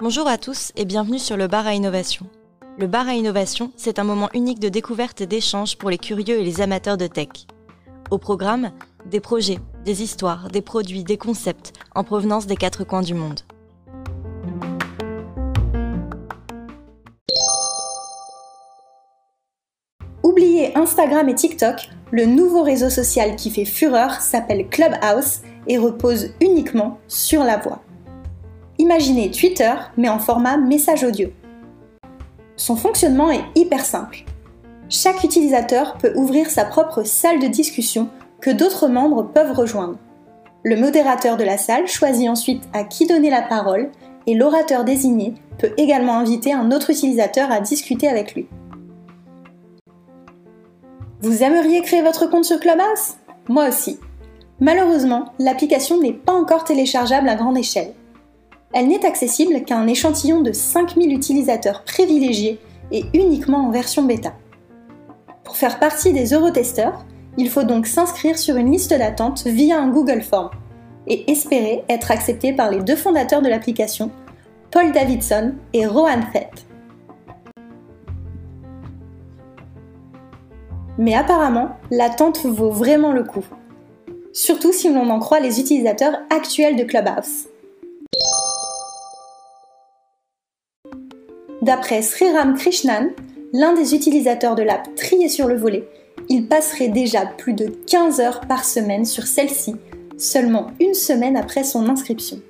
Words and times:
Bonjour 0.00 0.26
à 0.26 0.38
tous 0.38 0.72
et 0.76 0.86
bienvenue 0.86 1.18
sur 1.18 1.36
le 1.36 1.46
bar 1.46 1.66
à 1.66 1.74
innovation. 1.74 2.26
Le 2.78 2.86
bar 2.86 3.06
à 3.06 3.14
innovation, 3.14 3.70
c'est 3.76 3.98
un 3.98 4.04
moment 4.04 4.30
unique 4.32 4.60
de 4.60 4.70
découverte 4.70 5.20
et 5.20 5.26
d'échange 5.26 5.76
pour 5.76 5.90
les 5.90 5.98
curieux 5.98 6.40
et 6.40 6.44
les 6.44 6.62
amateurs 6.62 6.96
de 6.96 7.06
tech. 7.06 7.28
Au 8.10 8.16
programme, 8.16 8.72
des 9.04 9.20
projets, 9.20 9.58
des 9.84 10.02
histoires, 10.02 10.48
des 10.48 10.62
produits, 10.62 11.04
des 11.04 11.18
concepts 11.18 11.74
en 11.94 12.02
provenance 12.02 12.46
des 12.46 12.56
quatre 12.56 12.84
coins 12.84 13.02
du 13.02 13.12
monde. 13.12 13.40
Oubliez 20.22 20.74
Instagram 20.78 21.28
et 21.28 21.34
TikTok, 21.34 21.90
le 22.12 22.26
nouveau 22.26 22.62
réseau 22.62 22.90
social 22.90 23.36
qui 23.36 23.50
fait 23.50 23.64
fureur 23.64 24.20
s'appelle 24.20 24.68
Clubhouse 24.68 25.40
et 25.66 25.78
repose 25.78 26.34
uniquement 26.42 26.98
sur 27.08 27.42
la 27.42 27.56
voix. 27.56 27.82
Imaginez 28.78 29.30
Twitter, 29.30 29.72
mais 29.96 30.10
en 30.10 30.18
format 30.18 30.58
message 30.58 31.04
audio. 31.04 31.30
Son 32.56 32.76
fonctionnement 32.76 33.30
est 33.30 33.44
hyper 33.54 33.84
simple. 33.84 34.24
Chaque 34.90 35.24
utilisateur 35.24 35.96
peut 35.96 36.12
ouvrir 36.14 36.50
sa 36.50 36.66
propre 36.66 37.02
salle 37.02 37.38
de 37.38 37.46
discussion 37.46 38.10
que 38.42 38.50
d'autres 38.50 38.88
membres 38.88 39.22
peuvent 39.22 39.56
rejoindre. 39.56 39.96
Le 40.64 40.76
modérateur 40.76 41.38
de 41.38 41.44
la 41.44 41.56
salle 41.56 41.88
choisit 41.88 42.28
ensuite 42.28 42.62
à 42.74 42.84
qui 42.84 43.06
donner 43.06 43.30
la 43.30 43.42
parole 43.42 43.90
et 44.26 44.34
l'orateur 44.34 44.84
désigné 44.84 45.32
peut 45.58 45.72
également 45.78 46.18
inviter 46.18 46.52
un 46.52 46.72
autre 46.72 46.90
utilisateur 46.90 47.50
à 47.50 47.60
discuter 47.60 48.06
avec 48.06 48.34
lui. 48.34 48.48
Vous 51.22 51.42
aimeriez 51.42 51.82
créer 51.82 52.02
votre 52.02 52.26
compte 52.26 52.44
sur 52.44 52.60
Clubhouse? 52.60 53.16
Moi 53.48 53.68
aussi. 53.68 53.98
Malheureusement, 54.60 55.32
l'application 55.38 56.00
n'est 56.00 56.12
pas 56.12 56.32
encore 56.32 56.64
téléchargeable 56.64 57.28
à 57.28 57.34
grande 57.34 57.58
échelle 57.58 57.94
elle 58.72 58.88
n'est 58.88 59.04
accessible 59.04 59.64
qu'à 59.64 59.76
un 59.76 59.86
échantillon 59.86 60.40
de 60.40 60.52
5000 60.52 61.12
utilisateurs 61.12 61.84
privilégiés 61.84 62.58
et 62.90 63.04
uniquement 63.14 63.66
en 63.66 63.70
version 63.70 64.02
bêta. 64.02 64.32
Pour 65.44 65.56
faire 65.56 65.78
partie 65.78 66.12
des 66.12 66.32
eurotesteurs, 66.32 67.04
il 67.36 67.50
faut 67.50 67.64
donc 67.64 67.86
s'inscrire 67.86 68.38
sur 68.38 68.56
une 68.56 68.70
liste 68.70 68.90
d'attente 68.90 69.46
via 69.46 69.78
un 69.78 69.88
Google 69.88 70.22
Form 70.22 70.50
et 71.06 71.30
espérer 71.30 71.84
être 71.88 72.10
accepté 72.10 72.52
par 72.52 72.70
les 72.70 72.80
deux 72.80 72.96
fondateurs 72.96 73.42
de 73.42 73.48
l'application, 73.48 74.10
Paul 74.70 74.92
Davidson 74.92 75.54
et 75.72 75.86
Rohan 75.86 76.22
Fett. 76.32 76.66
Mais 80.98 81.14
apparemment, 81.14 81.70
l'attente 81.90 82.44
vaut 82.44 82.70
vraiment 82.70 83.12
le 83.12 83.24
coup. 83.24 83.44
Surtout 84.32 84.72
si 84.72 84.92
l'on 84.92 85.08
en 85.10 85.18
croit 85.18 85.40
les 85.40 85.60
utilisateurs 85.60 86.20
actuels 86.30 86.76
de 86.76 86.84
Clubhouse. 86.84 87.48
D'après 91.62 92.02
Sriram 92.02 92.54
Krishnan, 92.54 93.10
l'un 93.52 93.74
des 93.74 93.94
utilisateurs 93.94 94.54
de 94.54 94.62
l'app 94.62 94.94
trié 94.96 95.28
sur 95.28 95.46
le 95.46 95.56
volet, 95.56 95.88
il 96.28 96.48
passerait 96.48 96.88
déjà 96.88 97.26
plus 97.26 97.52
de 97.52 97.66
15 97.66 98.20
heures 98.20 98.40
par 98.40 98.64
semaine 98.64 99.04
sur 99.04 99.26
celle-ci, 99.26 99.76
seulement 100.18 100.72
une 100.80 100.94
semaine 100.94 101.36
après 101.36 101.64
son 101.64 101.88
inscription. 101.88 102.40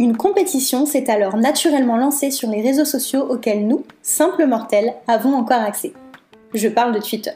Une 0.00 0.16
compétition 0.16 0.86
s'est 0.86 1.10
alors 1.10 1.36
naturellement 1.36 1.96
lancée 1.96 2.30
sur 2.30 2.48
les 2.48 2.62
réseaux 2.62 2.84
sociaux 2.84 3.26
auxquels 3.28 3.66
nous, 3.66 3.82
simples 4.00 4.46
mortels, 4.46 4.94
avons 5.08 5.34
encore 5.34 5.62
accès. 5.62 5.92
Je 6.54 6.68
parle 6.68 6.94
de 6.94 7.00
Twitter. 7.00 7.32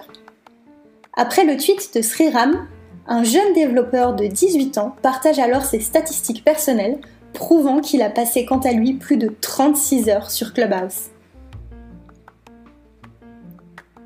Après 1.15 1.45
le 1.45 1.57
tweet 1.57 1.93
de 1.95 2.03
Sriram, 2.03 2.69
un 3.09 3.25
jeune 3.25 3.53
développeur 3.53 4.15
de 4.15 4.27
18 4.27 4.79
ans 4.79 4.95
partage 5.03 5.41
alors 5.41 5.65
ses 5.65 5.81
statistiques 5.81 6.45
personnelles, 6.45 7.01
prouvant 7.33 7.81
qu'il 7.81 8.01
a 8.01 8.11
passé 8.11 8.47
quant 8.47 8.61
à 8.61 8.71
lui 8.71 8.95
plus 8.95 9.17
de 9.17 9.35
36 9.41 10.09
heures 10.09 10.31
sur 10.31 10.55
Clubhouse. 10.55 11.11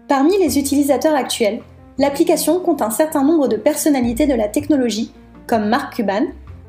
Parmi 0.09 0.39
les 0.39 0.59
utilisateurs 0.59 1.15
actuels, 1.15 1.61
l'application 1.99 2.61
compte 2.61 2.81
un 2.81 2.91
certain 2.91 3.23
nombre 3.23 3.49
de 3.49 3.57
personnalités 3.57 4.27
de 4.27 4.35
la 4.35 4.49
technologie, 4.49 5.13
comme 5.47 5.69
Mark 5.69 5.97
Cuban, 5.97 6.27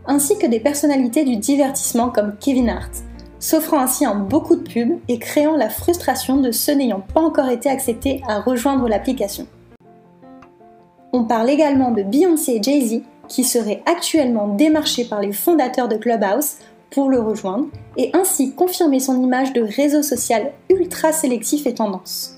ainsi 0.07 0.37
que 0.37 0.47
des 0.47 0.59
personnalités 0.59 1.23
du 1.23 1.35
divertissement 1.35 2.09
comme 2.09 2.35
Kevin 2.39 2.69
Hart, 2.69 2.91
s'offrant 3.39 3.79
ainsi 3.79 4.07
en 4.07 4.15
beaucoup 4.15 4.55
de 4.55 4.63
pubs 4.63 4.99
et 5.07 5.19
créant 5.19 5.55
la 5.55 5.69
frustration 5.69 6.37
de 6.37 6.51
ceux 6.51 6.73
n'ayant 6.73 7.01
pas 7.01 7.21
encore 7.21 7.49
été 7.49 7.69
acceptés 7.69 8.21
à 8.27 8.39
rejoindre 8.39 8.87
l'application. 8.87 9.47
On 11.13 11.23
parle 11.23 11.49
également 11.49 11.91
de 11.91 12.03
Beyoncé 12.03 12.53
et 12.53 12.63
Jay-Z 12.63 13.01
qui 13.27 13.43
seraient 13.43 13.83
actuellement 13.85 14.47
démarchés 14.47 15.05
par 15.05 15.21
les 15.21 15.33
fondateurs 15.33 15.87
de 15.87 15.97
Clubhouse 15.97 16.55
pour 16.89 17.09
le 17.09 17.19
rejoindre 17.19 17.67
et 17.97 18.11
ainsi 18.13 18.53
confirmer 18.53 18.99
son 18.99 19.21
image 19.21 19.53
de 19.53 19.61
réseau 19.61 20.01
social 20.01 20.53
ultra 20.69 21.11
sélectif 21.11 21.67
et 21.67 21.73
tendance. 21.73 22.37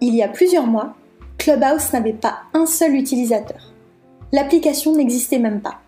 Il 0.00 0.16
y 0.16 0.22
a 0.22 0.28
plusieurs 0.28 0.66
mois, 0.66 0.94
Clubhouse 1.42 1.92
n'avait 1.92 2.12
pas 2.12 2.42
un 2.54 2.66
seul 2.66 2.94
utilisateur. 2.94 3.72
L'application 4.30 4.94
n'existait 4.94 5.40
même 5.40 5.60
pas. 5.60 5.80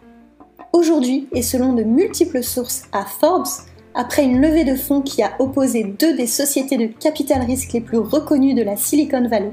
Aujourd'hui, 0.73 1.29
et 1.31 1.43
selon 1.43 1.75
de 1.75 1.85
multiples 1.85 2.43
sources 2.43 2.87
à 2.91 3.05
Forbes, 3.05 3.47
après 3.95 4.25
une 4.25 4.41
levée 4.41 4.65
de 4.65 4.75
fonds 4.75 5.01
qui 5.01 5.23
a 5.23 5.31
opposé 5.39 5.85
deux 5.85 6.17
des 6.17 6.27
sociétés 6.27 6.77
de 6.77 6.89
capital 6.89 7.43
risque 7.43 7.73
les 7.73 7.81
plus 7.81 7.99
reconnues 7.99 8.55
de 8.55 8.65
la 8.65 8.75
Silicon 8.75 9.29
Valley, 9.29 9.53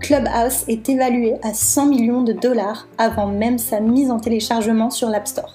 Clubhouse 0.00 0.64
est 0.68 0.86
évalué 0.90 1.36
à 1.42 1.54
100 1.54 1.86
millions 1.86 2.22
de 2.22 2.34
dollars 2.34 2.86
avant 2.98 3.28
même 3.28 3.56
sa 3.56 3.80
mise 3.80 4.10
en 4.10 4.20
téléchargement 4.20 4.90
sur 4.90 5.08
l'App 5.08 5.26
Store. 5.26 5.54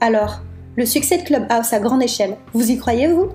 Alors, 0.00 0.40
le 0.76 0.86
succès 0.86 1.18
de 1.18 1.24
Clubhouse 1.24 1.74
à 1.74 1.78
grande 1.78 2.02
échelle, 2.02 2.38
vous 2.54 2.70
y 2.70 2.78
croyez-vous 2.78 3.28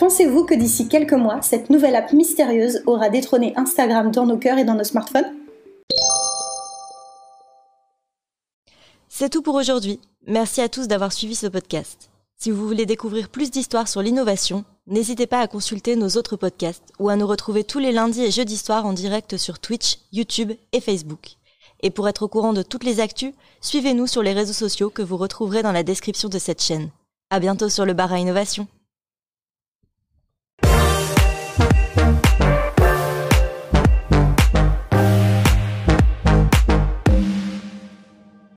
Pensez-vous 0.00 0.46
que 0.46 0.54
d'ici 0.54 0.88
quelques 0.88 1.12
mois, 1.12 1.42
cette 1.42 1.68
nouvelle 1.68 1.94
app 1.94 2.14
mystérieuse 2.14 2.82
aura 2.86 3.10
détrôné 3.10 3.52
Instagram 3.56 4.10
dans 4.10 4.24
nos 4.24 4.38
cœurs 4.38 4.56
et 4.56 4.64
dans 4.64 4.74
nos 4.74 4.82
smartphones? 4.82 5.30
C'est 9.10 9.28
tout 9.28 9.42
pour 9.42 9.56
aujourd'hui. 9.56 10.00
Merci 10.26 10.62
à 10.62 10.70
tous 10.70 10.88
d'avoir 10.88 11.12
suivi 11.12 11.34
ce 11.34 11.48
podcast. 11.48 12.08
Si 12.38 12.50
vous 12.50 12.66
voulez 12.66 12.86
découvrir 12.86 13.28
plus 13.28 13.50
d'histoires 13.50 13.88
sur 13.88 14.00
l'innovation, 14.00 14.64
n'hésitez 14.86 15.26
pas 15.26 15.40
à 15.40 15.48
consulter 15.48 15.96
nos 15.96 16.16
autres 16.16 16.36
podcasts 16.36 16.94
ou 16.98 17.10
à 17.10 17.16
nous 17.16 17.26
retrouver 17.26 17.62
tous 17.62 17.78
les 17.78 17.92
lundis 17.92 18.24
et 18.24 18.30
jeudis 18.30 18.56
soirs 18.56 18.86
en 18.86 18.94
direct 18.94 19.36
sur 19.36 19.58
Twitch, 19.58 19.98
YouTube 20.12 20.52
et 20.72 20.80
Facebook. 20.80 21.32
Et 21.82 21.90
pour 21.90 22.08
être 22.08 22.22
au 22.22 22.28
courant 22.28 22.54
de 22.54 22.62
toutes 22.62 22.84
les 22.84 23.00
actus, 23.00 23.34
suivez-nous 23.60 24.06
sur 24.06 24.22
les 24.22 24.32
réseaux 24.32 24.54
sociaux 24.54 24.88
que 24.88 25.02
vous 25.02 25.18
retrouverez 25.18 25.62
dans 25.62 25.72
la 25.72 25.82
description 25.82 26.30
de 26.30 26.38
cette 26.38 26.62
chaîne. 26.62 26.88
À 27.28 27.38
bientôt 27.38 27.68
sur 27.68 27.84
le 27.84 27.92
bar 27.92 28.14
à 28.14 28.18
innovation. 28.18 28.66